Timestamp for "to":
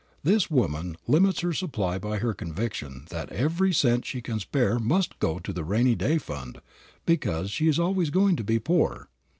5.37-5.53, 8.37-8.43